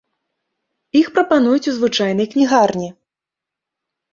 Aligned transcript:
Іх 1.01 1.11
прапануюць 1.17 1.69
у 1.73 1.75
звычайнай 1.81 2.27
кнігарні. 2.33 2.89